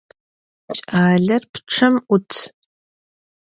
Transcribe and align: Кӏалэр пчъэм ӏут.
Кӏалэр 0.77 1.43
пчъэм 1.51 1.95
ӏут. 2.07 2.31